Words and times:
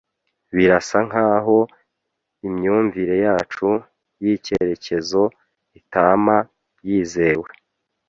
Birasa 0.55 0.97
nkaho 1.07 1.57
imyumvire 2.47 3.15
yacu 3.25 3.67
yicyerekezo 4.23 5.23
itama 5.79 6.35
yizewe. 6.87 7.47